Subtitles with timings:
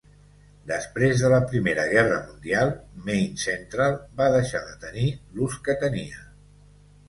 [0.69, 2.73] Després de la Primera Guerra Mundial,
[3.09, 6.29] Maine Central va deixar de tenir l'ús que tenia.